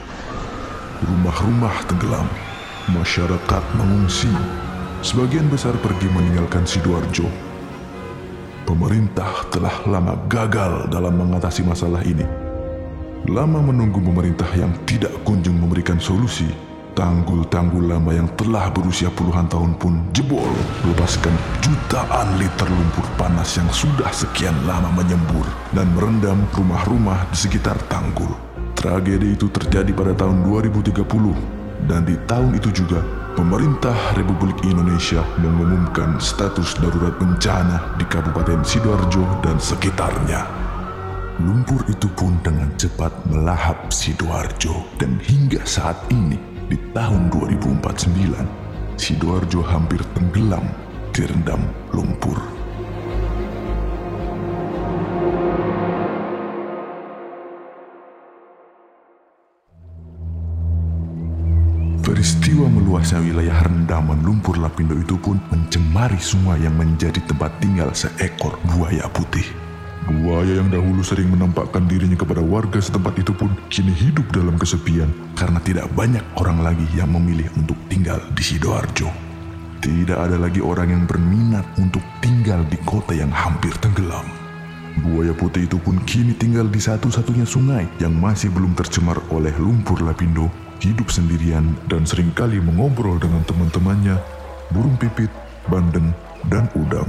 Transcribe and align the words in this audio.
Rumah-rumah 1.08 1.88
tenggelam, 1.88 2.28
masyarakat 2.92 3.64
mengungsi, 3.80 4.36
sebagian 5.00 5.48
besar 5.48 5.80
pergi 5.80 6.12
meninggalkan 6.12 6.68
Sidoarjo. 6.68 7.32
Pemerintah 8.68 9.48
telah 9.56 9.88
lama 9.88 10.20
gagal 10.28 10.92
dalam 10.92 11.16
mengatasi 11.16 11.64
masalah 11.64 12.04
ini. 12.04 12.28
Lama 13.32 13.64
menunggu 13.64 14.04
pemerintah 14.04 14.52
yang 14.52 14.76
tidak 14.84 15.16
kunjung 15.24 15.56
memberikan 15.56 15.96
solusi 15.96 16.73
Tanggul-tanggul 16.94 17.90
lama 17.90 18.14
yang 18.14 18.30
telah 18.38 18.70
berusia 18.70 19.10
puluhan 19.10 19.50
tahun 19.50 19.74
pun 19.82 20.14
jebol, 20.14 20.54
melepaskan 20.86 21.34
jutaan 21.66 22.38
liter 22.38 22.70
lumpur 22.70 23.02
panas 23.18 23.58
yang 23.58 23.66
sudah 23.74 24.14
sekian 24.14 24.54
lama 24.70 24.94
menyembur 24.94 25.42
dan 25.74 25.90
merendam 25.98 26.46
rumah-rumah 26.54 27.26
di 27.34 27.50
sekitar 27.50 27.82
tanggul. 27.90 28.30
Tragedi 28.78 29.34
itu 29.34 29.50
terjadi 29.50 29.90
pada 29.90 30.14
tahun 30.14 30.46
2030 30.46 31.02
dan 31.90 32.06
di 32.06 32.14
tahun 32.30 32.62
itu 32.62 32.70
juga 32.86 33.02
pemerintah 33.34 33.98
Republik 34.14 34.62
Indonesia 34.62 35.26
mengumumkan 35.42 36.22
status 36.22 36.78
darurat 36.78 37.18
bencana 37.18 37.98
di 37.98 38.06
Kabupaten 38.06 38.62
Sidoarjo 38.62 39.42
dan 39.42 39.58
sekitarnya. 39.58 40.46
Lumpur 41.42 41.82
itu 41.90 42.06
pun 42.14 42.38
dengan 42.46 42.70
cepat 42.78 43.10
melahap 43.26 43.90
Sidoarjo 43.90 44.86
dan 45.02 45.18
hingga 45.18 45.66
saat 45.66 45.98
ini 46.14 46.53
di 46.70 46.78
tahun 46.96 47.28
2049, 47.34 49.00
Sidoarjo 49.00 49.62
hampir 49.66 50.00
tenggelam 50.16 50.64
direndam 51.12 51.60
lumpur. 51.92 52.38
Peristiwa 62.04 62.68
meluasnya 62.68 63.20
wilayah 63.24 63.64
rendaman 63.64 64.20
lumpur 64.22 64.60
Lapindo 64.60 64.96
itu 65.00 65.16
pun 65.20 65.40
mencemari 65.50 66.20
sungai 66.20 66.62
yang 66.62 66.76
menjadi 66.76 67.20
tempat 67.26 67.52
tinggal 67.64 67.90
seekor 67.96 68.60
buaya 68.70 69.08
putih. 69.12 69.73
Buaya 70.04 70.60
yang 70.60 70.68
dahulu 70.68 71.00
sering 71.00 71.32
menampakkan 71.32 71.88
dirinya 71.88 72.20
kepada 72.20 72.44
warga 72.44 72.76
setempat 72.84 73.24
itu 73.24 73.32
pun 73.32 73.56
kini 73.72 73.96
hidup 73.96 74.28
dalam 74.36 74.60
kesepian 74.60 75.08
karena 75.32 75.64
tidak 75.64 75.88
banyak 75.96 76.24
orang 76.36 76.60
lagi 76.60 76.84
yang 76.92 77.08
memilih 77.08 77.48
untuk 77.56 77.80
tinggal 77.88 78.20
di 78.36 78.44
Sidoarjo. 78.44 79.08
Tidak 79.80 80.16
ada 80.20 80.36
lagi 80.36 80.60
orang 80.60 80.92
yang 80.92 81.04
berminat 81.08 81.64
untuk 81.80 82.04
tinggal 82.20 82.68
di 82.68 82.76
kota 82.84 83.16
yang 83.16 83.32
hampir 83.32 83.72
tenggelam. 83.80 84.28
Buaya 85.08 85.32
putih 85.32 85.72
itu 85.72 85.80
pun 85.80 85.96
kini 86.04 86.36
tinggal 86.36 86.68
di 86.68 86.84
satu-satunya 86.84 87.48
sungai 87.48 87.88
yang 88.04 88.12
masih 88.20 88.52
belum 88.52 88.76
tercemar 88.76 89.24
oleh 89.32 89.56
lumpur 89.56 90.04
lapindo, 90.04 90.52
hidup 90.84 91.08
sendirian 91.10 91.80
dan 91.88 92.04
sering 92.04 92.30
kali 92.36 92.60
mengobrol 92.60 93.16
dengan 93.24 93.42
teman-temannya, 93.48 94.20
burung 94.76 95.00
pipit, 95.00 95.32
bandeng, 95.72 96.12
dan 96.52 96.68
udang. 96.76 97.08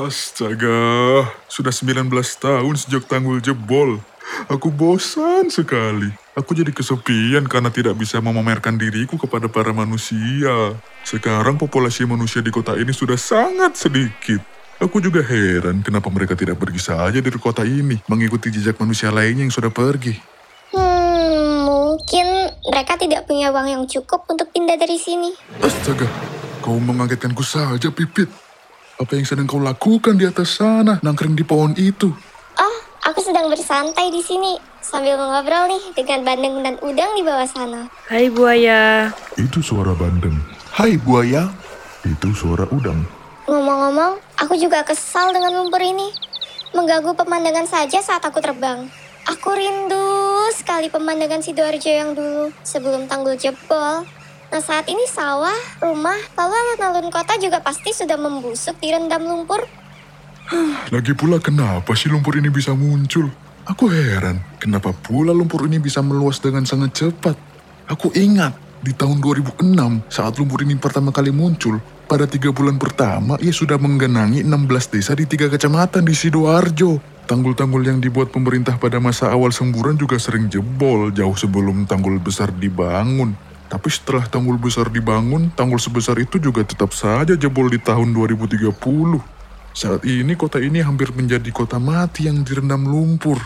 Astaga, 0.00 1.28
sudah 1.44 1.68
19 1.68 2.08
tahun 2.40 2.74
sejak 2.80 3.04
tanggul 3.04 3.36
jebol. 3.44 4.00
Aku 4.48 4.72
bosan 4.72 5.52
sekali. 5.52 6.08
Aku 6.32 6.56
jadi 6.56 6.72
kesepian 6.72 7.44
karena 7.44 7.68
tidak 7.68 8.00
bisa 8.00 8.16
memamerkan 8.24 8.80
diriku 8.80 9.20
kepada 9.20 9.52
para 9.52 9.76
manusia. 9.76 10.72
Sekarang 11.04 11.60
populasi 11.60 12.08
manusia 12.08 12.40
di 12.40 12.48
kota 12.48 12.80
ini 12.80 12.96
sudah 12.96 13.20
sangat 13.20 13.76
sedikit. 13.76 14.40
Aku 14.80 15.04
juga 15.04 15.20
heran 15.20 15.84
kenapa 15.84 16.08
mereka 16.08 16.32
tidak 16.32 16.56
pergi 16.56 16.80
saja 16.80 17.20
dari 17.20 17.36
kota 17.36 17.60
ini, 17.68 18.00
mengikuti 18.08 18.48
jejak 18.48 18.80
manusia 18.80 19.12
lainnya 19.12 19.44
yang 19.44 19.52
sudah 19.52 19.68
pergi. 19.68 20.16
Hmm, 20.72 21.68
mungkin 21.68 22.48
mereka 22.64 22.96
tidak 22.96 23.28
punya 23.28 23.52
uang 23.52 23.68
yang 23.68 23.84
cukup 23.84 24.24
untuk 24.32 24.48
pindah 24.48 24.80
dari 24.80 24.96
sini. 24.96 25.36
Astaga, 25.60 26.08
kau 26.64 26.80
mengagetkanku 26.80 27.44
saja, 27.44 27.92
Pipit. 27.92 28.49
Apa 29.00 29.16
yang 29.16 29.24
sedang 29.24 29.48
kau 29.48 29.56
lakukan 29.56 30.20
di 30.20 30.28
atas 30.28 30.60
sana, 30.60 31.00
nangkring 31.00 31.32
di 31.32 31.40
pohon 31.40 31.72
itu? 31.72 32.12
Oh, 32.60 32.76
aku 33.00 33.24
sedang 33.24 33.48
bersantai 33.48 34.12
di 34.12 34.20
sini 34.20 34.60
sambil 34.84 35.16
mengobrol 35.16 35.72
nih 35.72 35.96
dengan 35.96 36.20
bandeng 36.20 36.60
dan 36.60 36.76
udang 36.84 37.16
di 37.16 37.24
bawah 37.24 37.48
sana. 37.48 37.88
Hai 38.12 38.28
buaya. 38.28 39.08
Itu 39.40 39.64
suara 39.64 39.96
bandeng. 39.96 40.36
Hai 40.76 41.00
buaya. 41.00 41.48
Itu 42.04 42.36
suara 42.36 42.68
udang. 42.68 43.00
Ngomong-ngomong, 43.48 44.20
aku 44.36 44.60
juga 44.60 44.84
kesal 44.84 45.32
dengan 45.32 45.56
lumpur 45.56 45.80
ini. 45.80 46.12
Mengganggu 46.76 47.16
pemandangan 47.16 47.64
saja 47.64 48.04
saat 48.04 48.20
aku 48.20 48.44
terbang. 48.44 48.84
Aku 49.32 49.56
rindu 49.56 50.12
sekali 50.52 50.92
pemandangan 50.92 51.40
Sidoarjo 51.40 51.88
yang 51.88 52.12
dulu 52.12 52.52
sebelum 52.60 53.08
tanggul 53.08 53.32
jebol. 53.40 54.04
Nah 54.50 54.58
saat 54.58 54.90
ini 54.90 55.06
sawah, 55.06 55.54
rumah, 55.78 56.18
lalu 56.34 56.54
alun-alun 56.58 57.06
kota 57.14 57.38
juga 57.38 57.62
pasti 57.62 57.94
sudah 57.94 58.18
membusuk 58.18 58.82
direndam 58.82 59.22
lumpur. 59.22 59.62
Lagi 60.90 61.14
pula 61.14 61.38
kenapa 61.38 61.94
sih 61.94 62.10
lumpur 62.10 62.34
ini 62.34 62.50
bisa 62.50 62.74
muncul? 62.74 63.30
Aku 63.70 63.86
heran, 63.86 64.42
kenapa 64.58 64.90
pula 64.90 65.30
lumpur 65.30 65.70
ini 65.70 65.78
bisa 65.78 66.02
meluas 66.02 66.42
dengan 66.42 66.66
sangat 66.66 66.98
cepat? 66.98 67.38
Aku 67.86 68.10
ingat, 68.10 68.58
di 68.82 68.90
tahun 68.90 69.22
2006 69.22 70.10
saat 70.10 70.34
lumpur 70.42 70.66
ini 70.66 70.74
pertama 70.74 71.14
kali 71.14 71.30
muncul, 71.30 71.78
pada 72.10 72.26
tiga 72.26 72.50
bulan 72.50 72.74
pertama 72.74 73.38
ia 73.38 73.54
sudah 73.54 73.78
menggenangi 73.78 74.42
16 74.42 74.94
desa 74.98 75.14
di 75.14 75.30
tiga 75.30 75.46
kecamatan 75.46 76.02
di 76.02 76.10
Sidoarjo. 76.10 76.98
Tanggul-tanggul 77.30 77.86
yang 77.86 78.02
dibuat 78.02 78.34
pemerintah 78.34 78.74
pada 78.82 78.98
masa 78.98 79.30
awal 79.30 79.54
semburan 79.54 79.94
juga 79.94 80.18
sering 80.18 80.50
jebol 80.50 81.14
jauh 81.14 81.38
sebelum 81.38 81.86
tanggul 81.86 82.18
besar 82.18 82.50
dibangun. 82.50 83.49
Tapi 83.70 83.86
setelah 83.86 84.26
tanggul 84.26 84.58
besar 84.58 84.90
dibangun, 84.90 85.54
tanggul 85.54 85.78
sebesar 85.78 86.18
itu 86.18 86.42
juga 86.42 86.66
tetap 86.66 86.90
saja 86.90 87.38
jebol 87.38 87.70
di 87.70 87.78
tahun 87.78 88.10
2030. 88.10 88.74
Saat 89.70 90.02
ini 90.02 90.34
kota 90.34 90.58
ini 90.58 90.82
hampir 90.82 91.14
menjadi 91.14 91.46
kota 91.54 91.78
mati 91.78 92.26
yang 92.26 92.42
direndam 92.42 92.82
lumpur. 92.82 93.38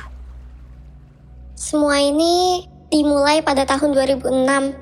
Semua 1.53 2.01
ini 2.01 2.65
dimulai 2.89 3.45
pada 3.45 3.69
tahun 3.69 3.93
2006. 3.93 4.73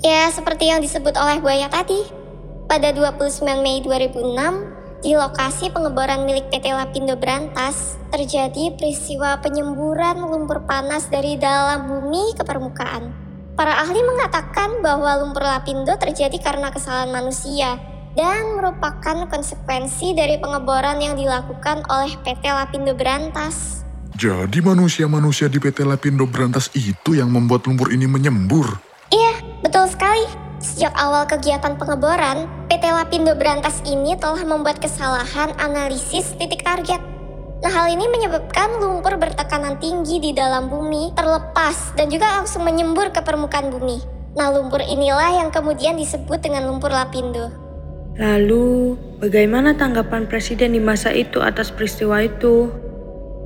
Ya, 0.00 0.32
seperti 0.32 0.72
yang 0.72 0.80
disebut 0.80 1.12
oleh 1.20 1.36
Buaya 1.44 1.68
tadi. 1.68 2.08
Pada 2.64 2.88
29 2.88 3.44
Mei 3.60 3.84
2006, 3.84 5.04
di 5.04 5.12
lokasi 5.12 5.68
pengeboran 5.68 6.24
milik 6.24 6.48
PT 6.48 6.72
Lapindo 6.72 7.12
Brantas, 7.20 8.00
terjadi 8.08 8.72
peristiwa 8.72 9.36
penyemburan 9.44 10.16
lumpur 10.24 10.64
panas 10.64 11.12
dari 11.12 11.36
dalam 11.36 11.84
bumi 11.84 12.32
ke 12.32 12.40
permukaan. 12.40 13.27
Para 13.58 13.74
ahli 13.82 13.98
mengatakan 14.06 14.78
bahwa 14.86 15.18
lumpur 15.18 15.42
lapindo 15.42 15.90
terjadi 15.98 16.38
karena 16.38 16.70
kesalahan 16.70 17.10
manusia 17.10 17.74
dan 18.14 18.54
merupakan 18.54 19.26
konsekuensi 19.26 20.14
dari 20.14 20.38
pengeboran 20.38 21.02
yang 21.02 21.18
dilakukan 21.18 21.82
oleh 21.90 22.14
PT 22.22 22.54
Lapindo 22.54 22.94
Berantas. 22.94 23.82
Jadi 24.14 24.62
manusia-manusia 24.62 25.50
di 25.50 25.58
PT 25.58 25.82
Lapindo 25.82 26.22
Berantas 26.30 26.70
itu 26.78 27.18
yang 27.18 27.34
membuat 27.34 27.66
lumpur 27.66 27.90
ini 27.90 28.06
menyembur? 28.06 28.78
Iya, 29.10 29.42
betul 29.66 29.90
sekali. 29.90 30.22
Sejak 30.62 30.94
awal 30.94 31.26
kegiatan 31.26 31.74
pengeboran, 31.74 32.46
PT 32.70 32.94
Lapindo 32.94 33.34
Berantas 33.34 33.82
ini 33.82 34.14
telah 34.14 34.46
membuat 34.46 34.78
kesalahan 34.78 35.50
analisis 35.58 36.30
titik 36.38 36.62
target 36.62 37.02
Nah 37.58 37.74
hal 37.74 37.90
ini 37.90 38.06
menyebabkan 38.06 38.78
lumpur 38.78 39.18
bertekanan 39.18 39.82
tinggi 39.82 40.22
di 40.22 40.30
dalam 40.30 40.70
bumi 40.70 41.10
terlepas 41.18 41.90
dan 41.98 42.06
juga 42.06 42.38
langsung 42.38 42.62
menyembur 42.62 43.10
ke 43.10 43.18
permukaan 43.18 43.74
bumi. 43.74 43.98
Nah 44.38 44.54
lumpur 44.54 44.78
inilah 44.78 45.42
yang 45.42 45.50
kemudian 45.50 45.98
disebut 45.98 46.38
dengan 46.38 46.70
lumpur 46.70 46.94
lapindo. 46.94 47.50
Lalu, 48.14 48.94
bagaimana 49.18 49.74
tanggapan 49.74 50.30
presiden 50.30 50.74
di 50.74 50.82
masa 50.82 51.10
itu 51.10 51.42
atas 51.42 51.74
peristiwa 51.74 52.22
itu? 52.22 52.70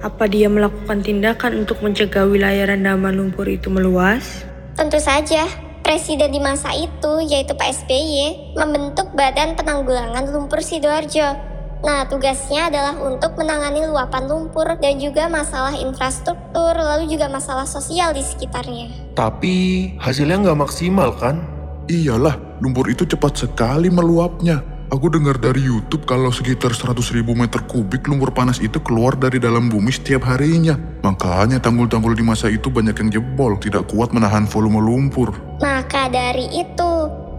Apa 0.04 0.28
dia 0.28 0.48
melakukan 0.48 1.00
tindakan 1.00 1.64
untuk 1.64 1.80
mencegah 1.80 2.28
wilayah 2.28 2.68
rendaman 2.68 3.16
lumpur 3.16 3.48
itu 3.48 3.72
meluas? 3.72 4.44
Tentu 4.76 5.00
saja, 5.00 5.44
presiden 5.84 6.32
di 6.32 6.40
masa 6.40 6.72
itu, 6.72 7.20
yaitu 7.20 7.52
Pak 7.52 7.84
SBY, 7.84 8.56
membentuk 8.56 9.12
Badan 9.12 9.56
Penanggulangan 9.56 10.32
Lumpur 10.32 10.64
Sidoarjo 10.64 11.51
Nah, 11.82 12.06
tugasnya 12.06 12.70
adalah 12.70 12.94
untuk 12.94 13.34
menangani 13.34 13.82
luapan 13.90 14.30
lumpur 14.30 14.70
dan 14.78 15.02
juga 15.02 15.26
masalah 15.26 15.74
infrastruktur, 15.74 16.78
lalu 16.78 17.10
juga 17.10 17.26
masalah 17.26 17.66
sosial 17.66 18.14
di 18.14 18.22
sekitarnya. 18.22 19.14
Tapi 19.18 19.54
hasilnya 19.98 20.46
nggak 20.46 20.60
maksimal 20.62 21.10
kan? 21.18 21.42
Iyalah, 21.90 22.38
lumpur 22.62 22.86
itu 22.86 23.02
cepat 23.02 23.34
sekali 23.34 23.90
meluapnya. 23.90 24.62
Aku 24.92 25.08
dengar 25.08 25.40
dari 25.40 25.64
YouTube 25.64 26.04
kalau 26.04 26.28
sekitar 26.28 26.76
100 26.76 27.16
ribu 27.16 27.32
meter 27.32 27.64
kubik 27.64 28.04
lumpur 28.04 28.28
panas 28.28 28.60
itu 28.60 28.76
keluar 28.84 29.16
dari 29.16 29.40
dalam 29.40 29.72
bumi 29.72 29.88
setiap 29.88 30.28
harinya. 30.28 30.76
Makanya 31.00 31.64
tanggul-tanggul 31.64 32.12
di 32.12 32.20
masa 32.20 32.52
itu 32.52 32.68
banyak 32.68 32.92
yang 33.00 33.08
jebol, 33.08 33.56
tidak 33.56 33.88
kuat 33.88 34.12
menahan 34.12 34.44
volume 34.44 34.84
lumpur. 34.84 35.32
Maka 35.64 36.12
dari 36.12 36.44
itu, 36.60 36.91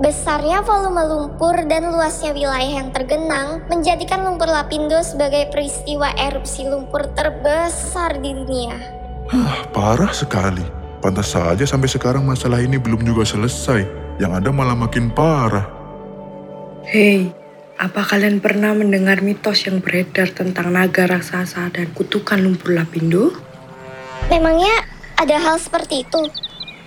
besarnya 0.03 0.59
volume 0.67 0.99
lumpur 1.07 1.55
dan 1.63 1.87
luasnya 1.87 2.35
wilayah 2.35 2.83
yang 2.83 2.91
tergenang 2.91 3.63
menjadikan 3.71 4.27
lumpur 4.27 4.51
Lapindo 4.51 4.99
sebagai 4.99 5.47
peristiwa 5.47 6.11
erupsi 6.19 6.67
lumpur 6.67 7.07
terbesar 7.15 8.19
di 8.19 8.35
dunia. 8.35 8.75
Hah, 9.31 9.63
parah 9.71 10.11
sekali. 10.11 10.67
Pantas 10.99 11.31
saja 11.31 11.63
sampai 11.63 11.87
sekarang 11.87 12.27
masalah 12.27 12.59
ini 12.59 12.75
belum 12.75 13.07
juga 13.07 13.23
selesai. 13.23 13.87
Yang 14.19 14.43
ada 14.43 14.49
malah 14.51 14.75
makin 14.75 15.07
parah. 15.07 15.71
Hei, 16.83 17.31
apa 17.79 18.03
kalian 18.03 18.43
pernah 18.43 18.75
mendengar 18.75 19.23
mitos 19.23 19.63
yang 19.63 19.79
beredar 19.79 20.35
tentang 20.35 20.75
naga 20.75 21.07
raksasa 21.07 21.71
dan 21.71 21.87
kutukan 21.95 22.43
lumpur 22.43 22.75
Lapindo? 22.75 23.31
Memangnya 24.27 24.83
ada 25.15 25.39
hal 25.39 25.55
seperti 25.55 26.03
itu? 26.03 26.27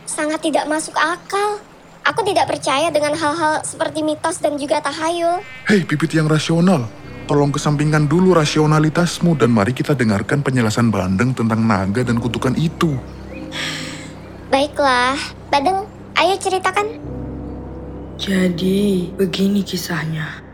Sangat 0.05 0.45
tidak 0.45 0.69
masuk 0.69 0.93
akal. 1.01 1.65
Aku 2.07 2.23
tidak 2.23 2.47
percaya 2.47 2.87
dengan 2.95 3.19
hal-hal 3.19 3.67
seperti 3.67 4.07
mitos 4.07 4.39
dan 4.39 4.55
juga 4.55 4.79
tahayul. 4.79 5.43
Hei, 5.67 5.83
pipit 5.83 6.15
yang 6.15 6.31
rasional. 6.31 6.87
Tolong 7.27 7.51
kesampingkan 7.51 8.07
dulu 8.07 8.31
rasionalitasmu 8.31 9.35
dan 9.35 9.51
mari 9.51 9.75
kita 9.75 9.99
dengarkan 9.99 10.39
penjelasan 10.39 10.95
Bandeng 10.95 11.35
tentang 11.35 11.67
naga 11.67 12.07
dan 12.07 12.23
kutukan 12.23 12.55
itu. 12.55 12.95
Baiklah, 14.55 15.19
Badeng, 15.51 15.83
ayo 16.15 16.39
ceritakan. 16.39 16.95
Jadi, 18.23 19.11
begini 19.19 19.67
kisahnya. 19.67 20.47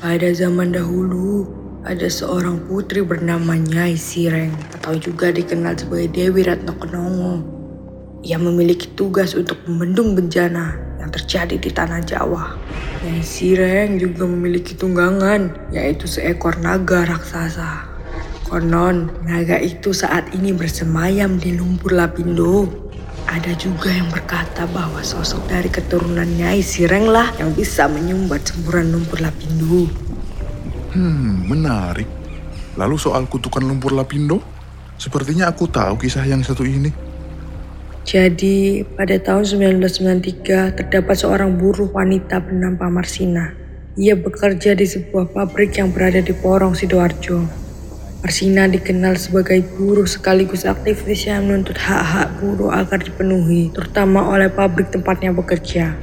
Pada 0.00 0.32
zaman 0.32 0.72
dahulu, 0.72 1.52
ada 1.84 2.08
seorang 2.08 2.64
putri 2.64 3.04
bernama 3.04 3.60
Nyai 3.60 3.92
Sireng 4.00 4.56
atau 4.80 4.96
juga 4.96 5.28
dikenal 5.28 5.76
sebagai 5.76 6.16
Dewi 6.16 6.48
Ratna 6.48 6.72
Kenongo. 6.80 7.61
Ia 8.22 8.38
memiliki 8.38 8.86
tugas 8.94 9.34
untuk 9.34 9.58
membendung 9.66 10.14
bencana 10.14 10.78
yang 11.02 11.10
terjadi 11.10 11.58
di 11.58 11.70
tanah 11.74 12.06
Jawa. 12.06 12.54
Nyai 13.02 13.18
Sireng 13.18 13.98
juga 13.98 14.30
memiliki 14.30 14.78
tunggangan, 14.78 15.74
yaitu 15.74 16.06
seekor 16.06 16.54
naga 16.62 17.02
raksasa. 17.02 17.90
Konon, 18.46 19.10
naga 19.26 19.58
itu 19.58 19.90
saat 19.90 20.30
ini 20.38 20.54
bersemayam 20.54 21.34
di 21.42 21.58
lumpur 21.58 21.98
Lapindo. 21.98 22.70
Ada 23.26 23.58
juga 23.58 23.90
yang 23.90 24.06
berkata 24.06 24.70
bahwa 24.70 25.02
sosok 25.02 25.42
dari 25.50 25.66
keturunan 25.66 26.30
Nyai 26.38 26.62
Sireng 26.62 27.10
lah 27.10 27.26
yang 27.42 27.50
bisa 27.58 27.90
menyumbat 27.90 28.46
semburan 28.46 28.86
lumpur 28.94 29.18
Lapindo. 29.18 29.90
Hmm, 30.94 31.42
menarik. 31.50 32.06
Lalu 32.78 32.94
soal 33.02 33.26
kutukan 33.26 33.66
lumpur 33.66 33.90
Lapindo? 33.98 34.38
Sepertinya 34.94 35.50
aku 35.50 35.66
tahu 35.66 35.98
kisah 35.98 36.22
yang 36.22 36.46
satu 36.46 36.62
ini. 36.62 37.11
Jadi, 38.02 38.82
pada 38.82 39.14
tahun 39.22 39.46
1993 39.46 40.74
terdapat 40.74 41.16
seorang 41.16 41.54
buruh 41.54 41.86
wanita 41.86 42.42
bernama 42.42 42.90
Marsina. 42.90 43.54
Ia 43.94 44.18
bekerja 44.18 44.74
di 44.74 44.88
sebuah 44.88 45.30
pabrik 45.30 45.78
yang 45.78 45.94
berada 45.94 46.18
di 46.18 46.34
Porong 46.34 46.74
Sidoarjo. 46.74 47.46
Marsina 48.22 48.66
dikenal 48.66 49.18
sebagai 49.18 49.62
buruh 49.78 50.06
sekaligus 50.06 50.66
aktivis 50.66 51.26
yang 51.26 51.46
menuntut 51.46 51.78
hak-hak 51.78 52.42
buruh 52.42 52.70
agar 52.70 53.02
dipenuhi, 53.02 53.70
terutama 53.74 54.30
oleh 54.30 54.46
pabrik 54.50 54.90
tempatnya 54.94 55.34
bekerja. 55.34 55.94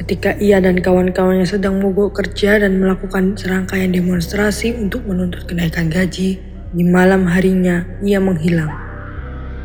Ketika 0.00 0.38
ia 0.40 0.64
dan 0.64 0.80
kawan-kawannya 0.80 1.44
sedang 1.44 1.76
mogok 1.76 2.16
kerja 2.24 2.62
dan 2.62 2.80
melakukan 2.80 3.36
serangkaian 3.36 3.92
demonstrasi 3.92 4.72
untuk 4.78 5.04
menuntut 5.06 5.44
kenaikan 5.50 5.92
gaji, 5.92 6.40
di 6.70 6.84
malam 6.86 7.28
harinya 7.28 7.84
ia 8.00 8.16
menghilang. 8.16 8.79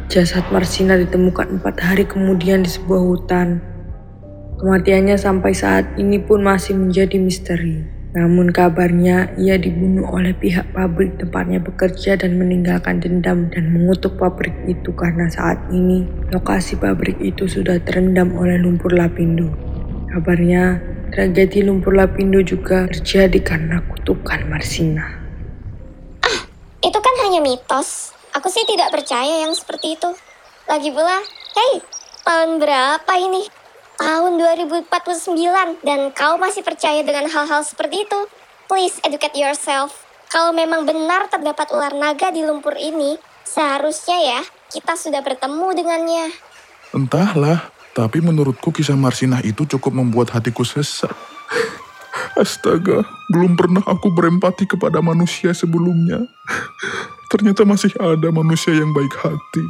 Jasad 0.05 0.45
Marsina 0.53 0.93
ditemukan 1.01 1.57
empat 1.57 1.81
hari 1.81 2.05
kemudian 2.05 2.61
di 2.61 2.69
sebuah 2.69 3.01
hutan. 3.01 3.57
Kematiannya 4.61 5.17
sampai 5.17 5.51
saat 5.57 5.97
ini 5.97 6.21
pun 6.21 6.45
masih 6.45 6.77
menjadi 6.77 7.17
misteri. 7.17 7.81
Namun 8.15 8.53
kabarnya 8.55 9.35
ia 9.35 9.59
dibunuh 9.59 10.07
oleh 10.07 10.31
pihak 10.31 10.71
pabrik 10.71 11.19
tempatnya 11.19 11.59
bekerja 11.59 12.15
dan 12.15 12.39
meninggalkan 12.39 13.03
dendam 13.03 13.51
dan 13.51 13.75
mengutuk 13.75 14.15
pabrik 14.15 14.55
itu 14.71 14.95
karena 14.95 15.27
saat 15.27 15.59
ini 15.67 16.07
lokasi 16.31 16.79
pabrik 16.79 17.19
itu 17.19 17.43
sudah 17.43 17.75
terendam 17.83 18.31
oleh 18.39 18.55
lumpur 18.55 18.95
lapindo. 18.95 19.51
Kabarnya 20.15 20.79
tragedi 21.11 21.67
lumpur 21.67 21.91
lapindo 21.91 22.39
juga 22.39 22.87
terjadi 22.87 23.43
karena 23.43 23.83
kutukan 23.83 24.47
Marsina. 24.47 25.03
Itu 26.79 26.99
kan 27.03 27.15
hanya 27.27 27.43
mitos. 27.43 28.14
Aku 28.35 28.51
sih 28.51 28.67
tidak 28.67 28.91
percaya 28.91 29.47
yang 29.47 29.55
seperti 29.55 29.95
itu. 29.95 30.11
Lagi 30.67 30.91
pula, 30.91 31.23
hey, 31.55 31.79
tahun 32.27 32.59
berapa 32.59 33.13
ini? 33.15 33.47
Tahun 33.95 34.31
2049 34.35 34.91
dan 35.87 36.11
kau 36.11 36.35
masih 36.35 36.59
percaya 36.59 36.99
dengan 36.99 37.31
hal-hal 37.31 37.63
seperti 37.63 38.03
itu? 38.03 38.19
Please 38.67 38.99
educate 39.07 39.39
yourself. 39.39 40.03
Kalau 40.27 40.51
memang 40.51 40.83
benar 40.83 41.31
terdapat 41.31 41.71
ular 41.71 41.95
naga 41.95 42.27
di 42.27 42.43
lumpur 42.43 42.75
ini, 42.75 43.15
seharusnya 43.47 44.19
ya 44.19 44.41
kita 44.67 44.99
sudah 44.99 45.23
bertemu 45.23 45.67
dengannya. 45.71 46.25
Entahlah, 46.91 47.71
tapi 47.95 48.19
menurutku 48.19 48.75
kisah 48.75 48.99
Marsinah 48.99 49.47
itu 49.47 49.63
cukup 49.63 49.95
membuat 49.95 50.35
hatiku 50.35 50.67
sesak. 50.67 51.15
Astaga, 52.43 53.07
belum 53.31 53.55
pernah 53.55 53.87
aku 53.87 54.11
berempati 54.11 54.67
kepada 54.67 54.99
manusia 54.99 55.55
sebelumnya. 55.55 56.27
Ternyata 57.35 57.67
masih 57.67 57.91
ada 57.99 58.31
manusia 58.31 58.71
yang 58.71 58.95
baik 58.95 59.11
hati. 59.19 59.63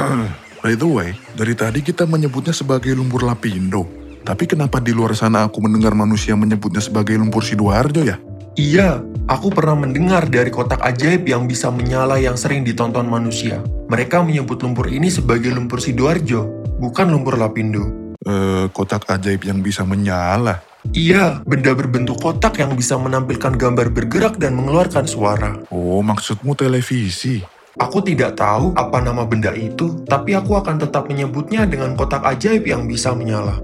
By 0.64 0.72
the 0.80 0.88
way, 0.88 1.12
dari 1.36 1.52
tadi 1.52 1.84
kita 1.84 2.08
menyebutnya 2.08 2.56
sebagai 2.56 2.96
lumpur 2.96 3.20
lapindo. 3.28 3.84
Tapi 4.24 4.48
kenapa 4.48 4.80
di 4.80 4.96
luar 4.96 5.12
sana 5.12 5.44
aku 5.44 5.60
mendengar 5.60 5.92
manusia 5.92 6.32
menyebutnya 6.40 6.80
sebagai 6.80 7.20
lumpur 7.20 7.44
Sidoarjo 7.44 8.00
ya? 8.00 8.16
Iya, 8.56 9.04
aku 9.28 9.52
pernah 9.52 9.76
mendengar 9.76 10.24
dari 10.32 10.48
kotak 10.48 10.80
ajaib 10.80 11.28
yang 11.28 11.44
bisa 11.44 11.68
menyala 11.68 12.16
yang 12.16 12.40
sering 12.40 12.64
ditonton 12.64 13.04
manusia. 13.12 13.60
Mereka 13.92 14.24
menyebut 14.24 14.64
lumpur 14.64 14.88
ini 14.88 15.12
sebagai 15.12 15.52
lumpur 15.52 15.84
Sidoarjo, 15.84 16.64
bukan 16.80 17.12
lumpur 17.12 17.36
Lapindo. 17.36 18.16
Eh, 18.24 18.72
kotak 18.72 19.04
ajaib 19.04 19.44
yang 19.44 19.60
bisa 19.60 19.84
menyala. 19.84 20.69
Iya, 20.96 21.44
benda 21.44 21.76
berbentuk 21.76 22.24
kotak 22.24 22.56
yang 22.56 22.72
bisa 22.72 22.96
menampilkan 22.96 23.52
gambar 23.52 23.92
bergerak 23.92 24.40
dan 24.40 24.56
mengeluarkan 24.56 25.04
suara. 25.04 25.60
Oh, 25.68 26.00
maksudmu 26.00 26.56
televisi? 26.56 27.44
Aku 27.76 28.00
tidak 28.00 28.40
tahu 28.40 28.72
apa 28.74 28.98
nama 29.04 29.28
benda 29.28 29.52
itu, 29.52 30.00
tapi 30.08 30.32
aku 30.32 30.56
akan 30.56 30.80
tetap 30.80 31.06
menyebutnya 31.06 31.68
dengan 31.68 31.92
kotak 31.94 32.24
ajaib 32.24 32.64
yang 32.64 32.88
bisa 32.88 33.12
menyala. 33.12 33.60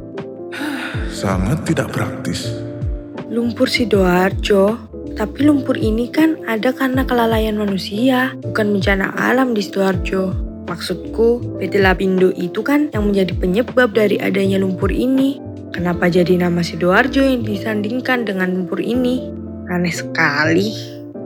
Sangat 1.08 1.64
tidak 1.64 1.90
praktis. 1.96 2.52
Lumpur 3.32 3.66
Sidoarjo, 3.66 4.76
tapi 5.16 5.48
lumpur 5.48 5.80
ini 5.80 6.12
kan 6.12 6.36
ada 6.44 6.70
karena 6.70 7.02
kelalaian 7.08 7.56
manusia, 7.56 8.36
bukan 8.44 8.76
bencana 8.76 9.16
alam 9.16 9.56
di 9.56 9.64
Sidoarjo. 9.64 10.36
Maksudku, 10.68 11.58
PT 11.62 11.80
Lapindo 11.80 12.28
itu 12.36 12.60
kan 12.60 12.92
yang 12.92 13.08
menjadi 13.08 13.32
penyebab 13.38 13.96
dari 13.96 14.20
adanya 14.20 14.60
lumpur 14.60 14.92
ini. 14.92 15.45
Kenapa 15.74 16.06
jadi 16.06 16.38
nama 16.38 16.62
Sidoarjo 16.62 17.24
yang 17.24 17.42
disandingkan 17.42 18.28
dengan 18.28 18.54
lumpur 18.54 18.78
ini? 18.78 19.26
Aneh 19.66 19.90
sekali. 19.90 20.70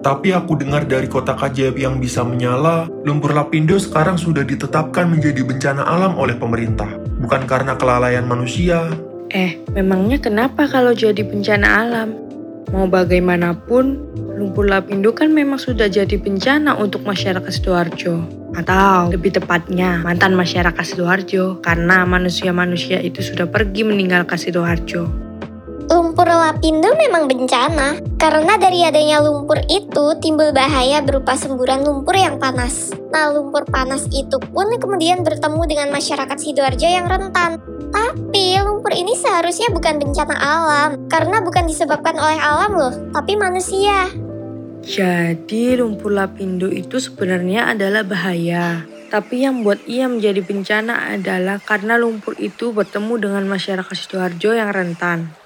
Tapi 0.00 0.32
aku 0.32 0.56
dengar 0.56 0.88
dari 0.88 1.04
kotak 1.04 1.44
ajaib 1.44 1.76
yang 1.76 2.00
bisa 2.00 2.25
menyala, 2.25 2.88
lumpur 3.04 3.37
Lapindo 3.37 3.76
sekarang 3.76 4.16
sudah 4.16 4.40
ditetapkan 4.40 5.12
menjadi 5.12 5.44
bencana 5.44 5.85
alam 5.85 6.16
oleh 6.16 6.32
pemerintah. 6.40 6.88
Bukan 7.20 7.44
karena 7.44 7.76
kelalaian 7.76 8.25
manusia. 8.25 8.88
Eh, 9.28 9.61
memangnya 9.76 10.16
kenapa 10.16 10.64
kalau 10.73 10.97
jadi 10.97 11.20
bencana 11.20 11.68
alam? 11.85 12.30
Mau 12.71 12.87
bagaimanapun, 12.87 13.99
lumpur 14.39 14.71
Lapindo 14.71 15.11
kan 15.11 15.35
memang 15.35 15.59
sudah 15.59 15.91
jadi 15.91 16.15
bencana 16.15 16.79
untuk 16.79 17.03
masyarakat 17.03 17.50
Sidoarjo. 17.50 18.23
Atau 18.55 19.11
lebih 19.11 19.35
tepatnya 19.35 20.03
mantan 20.07 20.39
masyarakat 20.39 20.83
Sidoarjo 20.83 21.59
karena 21.59 22.07
manusia-manusia 22.07 23.03
itu 23.03 23.23
sudah 23.27 23.50
pergi 23.50 23.83
meninggalkan 23.83 24.39
Sidoarjo. 24.39 25.30
Lapindo 26.37 26.91
memang 26.95 27.27
bencana, 27.27 27.99
karena 28.21 28.55
dari 28.61 28.85
adanya 28.87 29.19
lumpur 29.25 29.59
itu 29.67 30.15
timbul 30.23 30.55
bahaya 30.55 31.03
berupa 31.03 31.35
semburan 31.35 31.83
lumpur 31.83 32.15
yang 32.15 32.39
panas. 32.39 32.93
Nah, 33.11 33.33
lumpur 33.35 33.67
panas 33.67 34.07
itu 34.15 34.39
pun 34.39 34.71
kemudian 34.77 35.27
bertemu 35.27 35.63
dengan 35.67 35.89
masyarakat 35.91 36.39
Sidoarjo 36.39 36.87
yang 36.87 37.11
rentan. 37.11 37.59
Tapi 37.91 38.61
lumpur 38.63 38.95
ini 38.95 39.19
seharusnya 39.19 39.73
bukan 39.75 39.99
bencana 39.99 40.37
alam, 40.39 40.91
karena 41.11 41.43
bukan 41.43 41.67
disebabkan 41.67 42.15
oleh 42.21 42.39
alam 42.39 42.73
loh, 42.77 42.95
tapi 43.11 43.35
manusia. 43.35 44.07
Jadi 44.81 45.77
lumpur 45.77 46.15
Lapindo 46.15 46.71
itu 46.71 47.01
sebenarnya 47.01 47.73
adalah 47.75 48.01
bahaya. 48.07 48.85
Tapi 49.11 49.43
yang 49.43 49.67
buat 49.67 49.83
ia 49.91 50.07
menjadi 50.07 50.39
bencana 50.39 51.19
adalah 51.19 51.59
karena 51.59 51.99
lumpur 51.99 52.39
itu 52.39 52.71
bertemu 52.71 53.19
dengan 53.19 53.45
masyarakat 53.51 53.91
Sidoarjo 53.91 54.55
yang 54.55 54.71
rentan. 54.71 55.39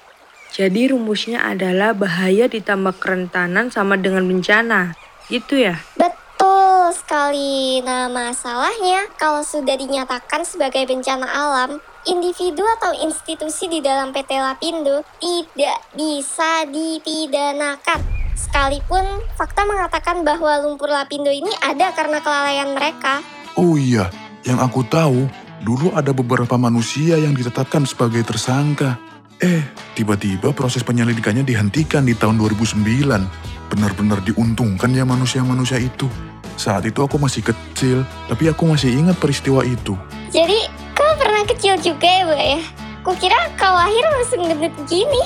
Jadi 0.55 0.95
rumusnya 0.95 1.51
adalah 1.51 1.99
bahaya 1.99 2.47
ditambah 2.47 3.03
kerentanan 3.03 3.75
sama 3.75 3.99
dengan 3.99 4.23
bencana. 4.23 4.95
Gitu 5.27 5.67
ya? 5.67 5.83
Betul 5.99 6.95
sekali. 6.95 7.83
Nah, 7.83 8.07
masalahnya 8.07 9.11
kalau 9.19 9.43
sudah 9.43 9.75
dinyatakan 9.75 10.47
sebagai 10.47 10.87
bencana 10.87 11.27
alam, 11.27 11.83
individu 12.07 12.63
atau 12.79 12.95
institusi 13.03 13.67
di 13.67 13.83
dalam 13.83 14.15
PT 14.15 14.31
Lapindo 14.39 15.03
tidak 15.19 15.79
bisa 15.91 16.63
dipidanakan. 16.71 17.99
Sekalipun 18.39 19.03
fakta 19.35 19.67
mengatakan 19.67 20.23
bahwa 20.23 20.63
lumpur 20.63 20.87
Lapindo 20.87 21.35
ini 21.35 21.51
ada 21.67 21.91
karena 21.99 22.23
kelalaian 22.23 22.71
mereka. 22.79 23.27
Oh 23.59 23.75
iya, 23.75 24.07
yang 24.47 24.63
aku 24.63 24.87
tahu, 24.87 25.27
dulu 25.67 25.91
ada 25.99 26.15
beberapa 26.15 26.55
manusia 26.55 27.19
yang 27.19 27.35
ditetapkan 27.35 27.83
sebagai 27.83 28.23
tersangka. 28.23 29.14
Eh, 29.43 29.63
tiba-tiba 29.99 30.55
proses 30.55 30.87
penyelidikannya 30.87 31.43
dihentikan 31.43 32.07
di 32.07 32.15
tahun 32.15 32.39
2009. 32.39 33.27
Benar-benar 33.67 34.23
diuntungkan 34.23 34.95
ya 34.95 35.03
manusia-manusia 35.03 35.83
itu. 35.83 36.07
Saat 36.55 36.87
itu 36.87 37.03
aku 37.03 37.19
masih 37.19 37.43
kecil, 37.43 38.07
tapi 38.31 38.47
aku 38.47 38.63
masih 38.71 38.95
ingat 38.95 39.19
peristiwa 39.19 39.67
itu. 39.67 39.99
Jadi, 40.31 40.71
kau 40.95 41.13
pernah 41.19 41.43
kecil 41.51 41.75
juga 41.83 42.07
ya, 42.07 42.23
Bu 42.23 42.35
ya? 42.39 42.63
Kukira 43.03 43.51
kau 43.59 43.75
lahir 43.75 44.07
langsung 44.07 44.47
gendut 44.47 44.75
gini. 44.87 45.23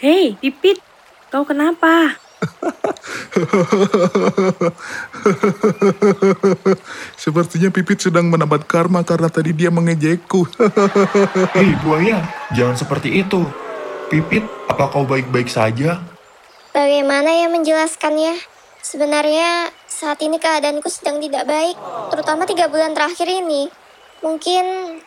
Hei, 0.00 0.32
Pipit, 0.38 0.80
kau 1.28 1.44
kenapa? 1.44 2.16
Sepertinya 7.22 7.70
Pipit 7.70 8.02
sedang 8.02 8.30
mendapat 8.30 8.66
karma 8.66 9.06
karena 9.06 9.30
tadi 9.30 9.54
dia 9.54 9.70
mengejekku. 9.70 10.46
Hei 11.56 11.74
buaya, 11.84 12.26
jangan 12.54 12.76
seperti 12.76 13.22
itu. 13.22 13.46
Pipit, 14.10 14.42
apa 14.66 14.90
kau 14.90 15.06
baik-baik 15.06 15.46
saja? 15.46 16.02
Bagaimana 16.74 17.30
ya 17.30 17.46
menjelaskannya? 17.50 18.34
Sebenarnya 18.80 19.68
saat 19.86 20.18
ini 20.24 20.40
keadaanku 20.40 20.88
sedang 20.88 21.20
tidak 21.20 21.46
baik, 21.46 21.76
terutama 22.10 22.48
tiga 22.48 22.66
bulan 22.66 22.96
terakhir 22.96 23.28
ini. 23.28 23.68
Mungkin 24.20 24.64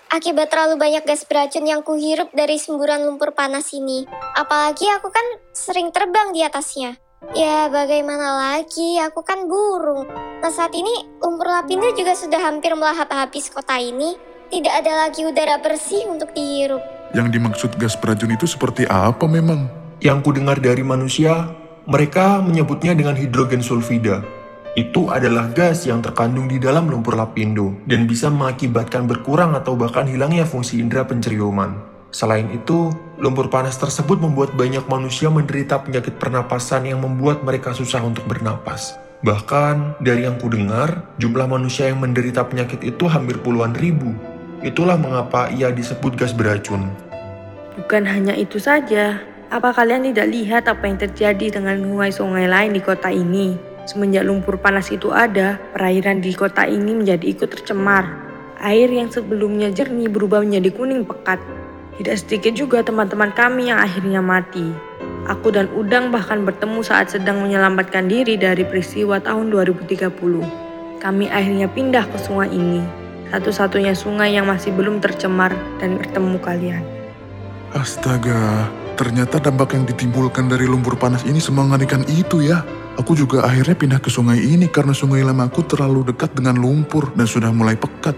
akibat 0.10 0.50
terlalu 0.50 0.82
banyak 0.82 1.06
gas 1.06 1.22
beracun 1.30 1.70
yang 1.70 1.86
kuhirup 1.86 2.34
dari 2.34 2.58
semburan 2.58 3.06
lumpur 3.06 3.38
panas 3.38 3.70
ini. 3.78 4.10
Apalagi 4.34 4.90
aku 4.90 5.14
kan 5.14 5.26
sering 5.54 5.94
terbang 5.94 6.34
di 6.34 6.42
atasnya. 6.42 7.03
Ya 7.32 7.72
bagaimana 7.72 8.36
lagi, 8.36 9.00
aku 9.00 9.24
kan 9.24 9.48
burung. 9.48 10.04
Nah 10.44 10.52
saat 10.52 10.76
ini 10.76 11.08
lumpur 11.24 11.48
lapindo 11.48 11.88
juga 11.96 12.12
sudah 12.20 12.44
hampir 12.44 12.76
melahap 12.76 13.08
habis 13.16 13.48
kota 13.48 13.80
ini. 13.80 14.20
Tidak 14.52 14.70
ada 14.70 15.08
lagi 15.08 15.24
udara 15.24 15.56
bersih 15.64 16.04
untuk 16.12 16.36
dihirup. 16.36 16.84
Yang 17.16 17.28
dimaksud 17.40 17.72
gas 17.80 17.96
beracun 17.96 18.36
itu 18.36 18.44
seperti 18.44 18.84
apa 18.92 19.24
memang? 19.24 19.72
Yang 20.04 20.20
ku 20.20 20.30
dengar 20.36 20.60
dari 20.60 20.84
manusia, 20.84 21.48
mereka 21.88 22.44
menyebutnya 22.44 22.92
dengan 22.92 23.16
hidrogen 23.16 23.64
sulfida. 23.64 24.20
Itu 24.76 25.08
adalah 25.08 25.54
gas 25.56 25.88
yang 25.88 26.04
terkandung 26.04 26.52
di 26.52 26.60
dalam 26.60 26.92
lumpur 26.92 27.16
lapindo 27.16 27.78
dan 27.88 28.04
bisa 28.04 28.28
mengakibatkan 28.28 29.08
berkurang 29.08 29.56
atau 29.56 29.80
bahkan 29.80 30.10
hilangnya 30.10 30.44
fungsi 30.44 30.84
indera 30.84 31.08
penciuman. 31.08 31.93
Selain 32.14 32.46
itu, 32.54 32.94
lumpur 33.18 33.50
panas 33.50 33.74
tersebut 33.74 34.22
membuat 34.22 34.54
banyak 34.54 34.86
manusia 34.86 35.34
menderita 35.34 35.82
penyakit 35.82 36.22
pernapasan 36.22 36.86
yang 36.86 37.02
membuat 37.02 37.42
mereka 37.42 37.74
susah 37.74 38.06
untuk 38.06 38.30
bernapas. 38.30 38.94
Bahkan, 39.26 39.98
dari 39.98 40.30
yang 40.30 40.38
kudengar, 40.38 41.10
jumlah 41.18 41.50
manusia 41.50 41.90
yang 41.90 42.06
menderita 42.06 42.46
penyakit 42.46 42.86
itu 42.86 43.10
hampir 43.10 43.42
puluhan 43.42 43.74
ribu. 43.74 44.14
Itulah 44.62 44.94
mengapa 44.94 45.50
ia 45.50 45.74
disebut 45.74 46.14
gas 46.14 46.38
beracun. 46.38 46.86
Bukan 47.82 48.06
hanya 48.06 48.38
itu 48.38 48.62
saja, 48.62 49.18
apa 49.50 49.74
kalian 49.74 50.14
tidak 50.14 50.28
lihat 50.30 50.64
apa 50.70 50.86
yang 50.86 51.02
terjadi 51.02 51.58
dengan 51.58 51.82
sungai-sungai 51.82 52.46
lain 52.46 52.78
di 52.78 52.82
kota 52.86 53.10
ini? 53.10 53.58
Semenjak 53.90 54.30
lumpur 54.30 54.62
panas 54.62 54.94
itu 54.94 55.10
ada, 55.10 55.58
perairan 55.74 56.22
di 56.22 56.30
kota 56.38 56.70
ini 56.70 56.94
menjadi 56.94 57.26
ikut 57.26 57.50
tercemar. 57.50 58.06
Air 58.62 58.94
yang 58.94 59.10
sebelumnya 59.10 59.74
jernih 59.74 60.14
berubah 60.14 60.46
menjadi 60.46 60.70
kuning 60.78 61.10
pekat. 61.10 61.42
Tidak 61.94 62.16
sedikit 62.18 62.58
juga 62.58 62.82
teman-teman 62.82 63.30
kami 63.38 63.70
yang 63.70 63.78
akhirnya 63.78 64.18
mati. 64.18 64.74
Aku 65.30 65.54
dan 65.54 65.70
Udang 65.78 66.10
bahkan 66.10 66.42
bertemu 66.42 66.82
saat 66.82 67.14
sedang 67.14 67.46
menyelamatkan 67.46 68.10
diri 68.10 68.34
dari 68.34 68.66
peristiwa 68.66 69.22
tahun 69.22 69.54
2030. 69.54 70.10
Kami 70.98 71.26
akhirnya 71.30 71.70
pindah 71.70 72.10
ke 72.10 72.18
sungai 72.18 72.50
ini, 72.50 72.82
satu-satunya 73.30 73.94
sungai 73.94 74.34
yang 74.34 74.50
masih 74.50 74.74
belum 74.74 75.00
tercemar 75.06 75.54
dan 75.78 76.02
bertemu 76.02 76.38
kalian. 76.42 76.84
Astaga, 77.78 78.68
ternyata 78.98 79.38
dampak 79.38 79.78
yang 79.78 79.86
ditimbulkan 79.86 80.50
dari 80.50 80.66
lumpur 80.66 80.98
panas 80.98 81.22
ini 81.30 81.38
semengerikan 81.38 82.02
itu 82.10 82.42
ya. 82.42 82.66
Aku 82.98 83.14
juga 83.14 83.46
akhirnya 83.46 83.74
pindah 83.74 84.00
ke 84.02 84.10
sungai 84.10 84.42
ini 84.42 84.66
karena 84.66 84.94
sungai 84.94 85.22
lamaku 85.22 85.66
terlalu 85.66 86.10
dekat 86.10 86.34
dengan 86.34 86.58
lumpur 86.58 87.14
dan 87.14 87.26
sudah 87.30 87.54
mulai 87.54 87.78
pekat. 87.78 88.18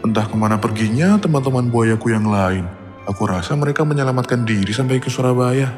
Entah 0.00 0.26
ke 0.26 0.36
mana 0.36 0.56
perginya 0.56 1.16
teman-teman 1.20 1.68
buayaku 1.70 2.12
yang 2.12 2.26
lain. 2.26 2.81
Aku 3.10 3.26
rasa 3.26 3.58
mereka 3.58 3.82
menyelamatkan 3.82 4.46
diri 4.46 4.70
sampai 4.70 5.02
ke 5.02 5.10
Surabaya. 5.10 5.74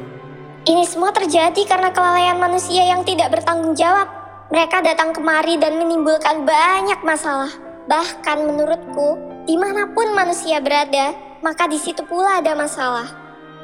Ini 0.65 0.85
semua 0.85 1.09
terjadi 1.09 1.57
karena 1.65 1.89
kelalaian 1.89 2.37
manusia 2.37 2.85
yang 2.85 3.01
tidak 3.01 3.33
bertanggung 3.33 3.73
jawab. 3.73 4.05
Mereka 4.53 4.85
datang 4.85 5.09
kemari 5.09 5.57
dan 5.57 5.81
menimbulkan 5.81 6.45
banyak 6.45 7.01
masalah. 7.01 7.49
Bahkan 7.89 8.37
menurutku, 8.45 9.17
di 9.49 9.57
mana 9.57 9.89
pun 9.93 10.13
manusia 10.13 10.61
berada, 10.61 11.17
maka 11.41 11.65
di 11.65 11.81
situ 11.81 12.05
pula 12.05 12.41
ada 12.41 12.53
masalah. 12.53 13.09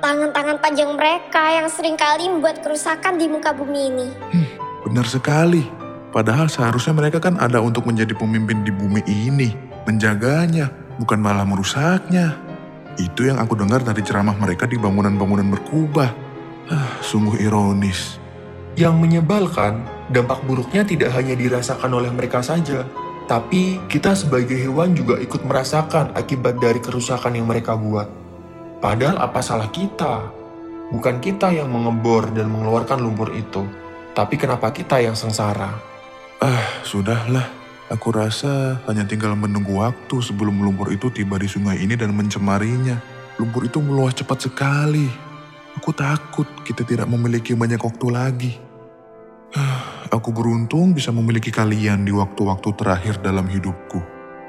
Tangan-tangan 0.02 0.58
panjang 0.58 0.98
mereka 0.98 1.62
yang 1.62 1.70
sering 1.70 1.94
kali 1.94 2.26
membuat 2.30 2.66
kerusakan 2.66 3.22
di 3.22 3.30
muka 3.30 3.54
bumi 3.54 3.82
ini. 3.94 4.08
Hmm, 4.34 4.50
benar 4.90 5.06
sekali. 5.06 5.70
Padahal 6.10 6.50
seharusnya 6.50 6.98
mereka 6.98 7.22
kan 7.22 7.38
ada 7.38 7.62
untuk 7.62 7.86
menjadi 7.86 8.18
pemimpin 8.18 8.66
di 8.66 8.74
bumi 8.74 9.06
ini. 9.06 9.54
Menjaganya, 9.86 10.74
bukan 10.98 11.22
malah 11.22 11.46
merusaknya. 11.46 12.51
Itu 13.00 13.28
yang 13.28 13.40
aku 13.40 13.56
dengar 13.56 13.84
dari 13.86 14.04
ceramah 14.04 14.36
mereka 14.36 14.68
di 14.68 14.76
bangunan-bangunan 14.76 15.48
berkubah. 15.48 16.10
Ah, 16.72 16.92
sungguh 17.04 17.40
ironis. 17.40 18.20
Yang 18.80 18.96
menyebalkan, 19.00 19.84
dampak 20.08 20.44
buruknya 20.48 20.88
tidak 20.88 21.12
hanya 21.16 21.36
dirasakan 21.36 21.92
oleh 21.92 22.12
mereka 22.12 22.40
saja, 22.40 22.88
tapi 23.28 23.80
kita 23.92 24.16
sebagai 24.16 24.56
hewan 24.56 24.96
juga 24.96 25.20
ikut 25.20 25.44
merasakan 25.44 26.16
akibat 26.16 26.60
dari 26.60 26.80
kerusakan 26.80 27.36
yang 27.36 27.48
mereka 27.48 27.76
buat. 27.76 28.08
Padahal 28.80 29.20
apa 29.20 29.44
salah 29.44 29.68
kita? 29.70 30.32
Bukan 30.92 31.24
kita 31.24 31.52
yang 31.52 31.72
mengebor 31.72 32.32
dan 32.32 32.52
mengeluarkan 32.52 33.00
lumpur 33.00 33.32
itu, 33.36 33.64
tapi 34.12 34.36
kenapa 34.36 34.72
kita 34.72 35.00
yang 35.00 35.16
sengsara? 35.16 35.72
Ah, 36.40 36.84
sudahlah. 36.84 37.61
Aku 37.92 38.16
rasa 38.16 38.80
hanya 38.88 39.04
tinggal 39.04 39.36
menunggu 39.36 39.84
waktu 39.84 40.24
sebelum 40.24 40.64
lumpur 40.64 40.96
itu 40.96 41.12
tiba 41.12 41.36
di 41.36 41.52
sungai 41.52 41.76
ini 41.76 42.00
dan 42.00 42.16
mencemarinya. 42.16 42.96
Lumpur 43.36 43.68
itu 43.68 43.84
meluas 43.84 44.16
cepat 44.16 44.48
sekali. 44.48 45.12
Aku 45.76 45.92
takut 45.92 46.48
kita 46.64 46.88
tidak 46.88 47.12
memiliki 47.12 47.52
banyak 47.52 47.84
waktu 47.84 48.08
lagi. 48.08 48.52
Aku 50.16 50.32
beruntung 50.32 50.96
bisa 50.96 51.12
memiliki 51.12 51.52
kalian 51.52 52.08
di 52.08 52.16
waktu-waktu 52.16 52.72
terakhir 52.80 53.20
dalam 53.20 53.44
hidupku. 53.52 54.00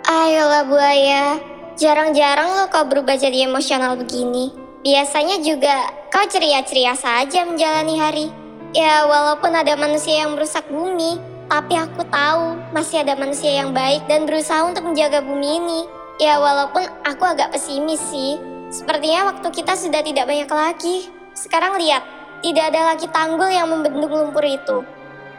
Ayolah 0.07 0.63
buaya, 0.63 1.39
jarang-jarang 1.75 2.47
lo 2.47 2.71
kau 2.71 2.87
berubah 2.87 3.19
jadi 3.19 3.51
emosional 3.51 3.99
begini. 3.99 4.55
Biasanya 4.87 5.43
juga 5.43 5.91
kau 6.15 6.27
ceria-ceria 6.31 6.95
saja 6.95 7.43
menjalani 7.43 7.95
hari. 7.99 8.42
Ya 8.73 9.05
walaupun 9.05 9.53
ada 9.53 9.77
manusia 9.77 10.25
yang 10.25 10.33
merusak 10.33 10.65
bumi, 10.73 11.21
tapi 11.53 11.77
aku 11.77 12.09
tahu 12.09 12.57
masih 12.73 13.05
ada 13.05 13.13
manusia 13.21 13.61
yang 13.61 13.77
baik 13.77 14.09
dan 14.09 14.25
berusaha 14.25 14.65
untuk 14.65 14.89
menjaga 14.89 15.21
bumi 15.21 15.61
ini. 15.61 15.81
Ya 16.17 16.41
walaupun 16.41 16.89
aku 17.05 17.21
agak 17.21 17.53
pesimis 17.53 18.01
sih. 18.09 18.41
Sepertinya 18.73 19.29
waktu 19.29 19.45
kita 19.53 19.77
sudah 19.77 20.01
tidak 20.01 20.25
banyak 20.25 20.49
lagi. 20.49 21.13
Sekarang 21.37 21.77
lihat, 21.77 22.01
tidak 22.41 22.73
ada 22.73 22.97
lagi 22.97 23.05
tanggul 23.13 23.53
yang 23.53 23.69
membendung 23.69 24.09
lumpur 24.09 24.41
itu. 24.41 24.81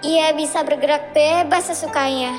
Ia 0.05 0.37
bisa 0.37 0.61
bergerak 0.61 1.17
bebas 1.17 1.73
sesukanya. 1.73 2.37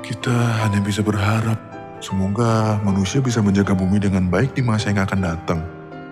Kita 0.00 0.32
hanya 0.64 0.80
bisa 0.80 1.04
berharap 1.04 1.60
semoga 2.00 2.80
manusia 2.80 3.20
bisa 3.20 3.44
menjaga 3.44 3.76
bumi 3.76 4.00
dengan 4.00 4.32
baik 4.32 4.56
di 4.56 4.64
masa 4.64 4.88
yang 4.88 5.04
akan 5.04 5.20
datang. 5.20 5.60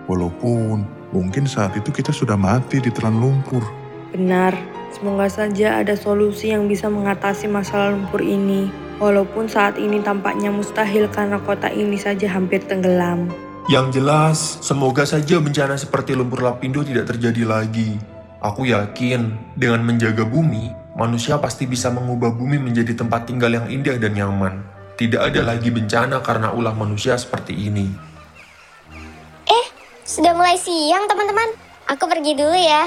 Walaupun 0.05 0.85
mungkin 1.15 1.47
saat 1.47 1.71
itu 1.79 1.95
kita 1.95 2.11
sudah 2.11 2.35
mati 2.35 2.83
di 2.83 2.91
telan 2.91 3.15
lumpur. 3.15 3.63
Benar, 4.11 4.51
semoga 4.91 5.31
saja 5.31 5.79
ada 5.79 5.95
solusi 5.95 6.51
yang 6.51 6.67
bisa 6.67 6.91
mengatasi 6.91 7.47
masalah 7.47 7.95
lumpur 7.95 8.19
ini. 8.19 8.67
Walaupun 8.99 9.47
saat 9.47 9.79
ini 9.79 10.03
tampaknya 10.03 10.51
mustahil 10.51 11.07
karena 11.11 11.39
kota 11.39 11.71
ini 11.71 11.95
saja 11.95 12.27
hampir 12.31 12.63
tenggelam. 12.63 13.31
Yang 13.71 13.99
jelas, 13.99 14.37
semoga 14.61 15.03
saja 15.03 15.39
bencana 15.39 15.75
seperti 15.79 16.15
lumpur 16.15 16.43
lapindo 16.43 16.83
tidak 16.83 17.11
terjadi 17.11 17.43
lagi. 17.43 17.97
Aku 18.39 18.67
yakin, 18.67 19.35
dengan 19.57 19.81
menjaga 19.81 20.21
bumi, 20.21 20.69
manusia 20.93 21.35
pasti 21.41 21.65
bisa 21.65 21.89
mengubah 21.89 22.29
bumi 22.29 22.61
menjadi 22.61 22.93
tempat 22.93 23.25
tinggal 23.25 23.51
yang 23.51 23.67
indah 23.67 23.97
dan 23.97 24.13
nyaman. 24.13 24.61
Tidak 24.95 25.17
ada 25.17 25.41
lagi 25.43 25.73
bencana 25.73 26.23
karena 26.23 26.55
ulah 26.55 26.71
manusia 26.71 27.19
seperti 27.19 27.51
ini. 27.51 28.14
Sudah 30.05 30.37
mulai 30.37 30.53
siang 30.61 31.09
teman-teman. 31.09 31.49
Aku 31.89 32.05
pergi 32.05 32.37
dulu 32.37 32.53
ya. 32.53 32.85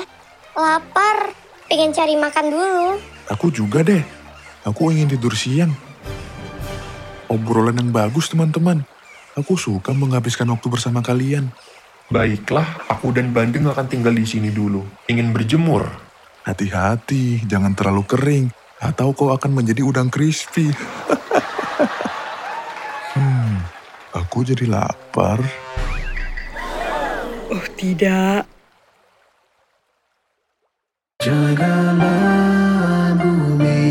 Lapar, 0.54 1.34
pengen 1.66 1.90
cari 1.90 2.14
makan 2.14 2.46
dulu. 2.46 2.94
Aku 3.34 3.50
juga 3.50 3.82
deh. 3.82 4.06
Aku 4.62 4.94
ingin 4.94 5.10
tidur 5.10 5.34
siang. 5.34 5.75
Obrolan 7.26 7.75
yang 7.75 7.90
bagus 7.90 8.30
teman-teman. 8.30 8.87
Aku 9.34 9.58
suka 9.58 9.90
menghabiskan 9.90 10.46
waktu 10.46 10.70
bersama 10.70 11.02
kalian. 11.02 11.50
Baiklah, 12.06 12.87
aku 12.87 13.10
dan 13.10 13.34
Bandeng 13.34 13.66
akan 13.66 13.90
tinggal 13.90 14.14
di 14.14 14.22
sini 14.22 14.54
dulu. 14.54 14.87
Ingin 15.10 15.34
berjemur. 15.34 15.90
Hati-hati, 16.46 17.42
jangan 17.50 17.75
terlalu 17.75 18.06
kering. 18.06 18.46
Atau 18.78 19.10
kau 19.10 19.34
akan 19.34 19.58
menjadi 19.58 19.82
udang 19.82 20.06
crispy. 20.06 20.70
hmm, 23.18 23.54
aku 24.14 24.46
jadi 24.46 24.70
lapar. 24.70 25.42
Oh 27.48 27.64
tidak, 27.80 28.44
Jagalah 31.16 33.16
bumi 33.16 33.88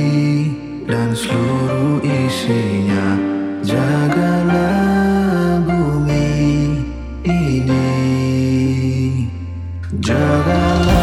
dan 0.85 1.17
seluruh 1.17 1.97
isinya. 2.05 3.17
Jagalah 3.65 5.57
bumi 5.65 6.85
ini. 7.25 7.89
Jagalah 10.05 10.96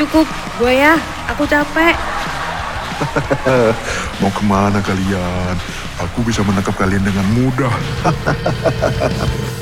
cukup 0.00 0.24
buaya, 0.56 0.96
aku 1.28 1.44
capek. 1.44 1.92
Mau 4.24 4.32
ke 4.32 4.42
mana 4.48 4.80
kalian? 4.80 5.56
Aku 6.08 6.24
bisa 6.24 6.40
menangkap 6.40 6.72
kalian 6.80 7.04
dengan 7.04 7.26
mudah. 7.36 7.74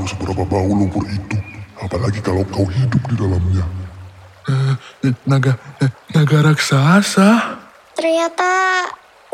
tahu 0.00 0.08
seberapa 0.16 0.48
bau 0.48 0.72
lumpur 0.72 1.04
itu, 1.04 1.36
apalagi 1.76 2.24
kalau 2.24 2.40
kau 2.48 2.64
hidup 2.64 3.04
di 3.04 3.14
dalamnya. 3.20 3.64
Eh, 4.48 5.12
Naga, 5.28 5.60
eh, 5.84 5.92
naga 6.16 6.40
raksasa. 6.40 7.60
Ternyata 7.92 8.48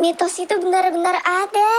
mitos 0.03 0.35
itu 0.35 0.51
benar-benar 0.59 1.23
ada. 1.23 1.71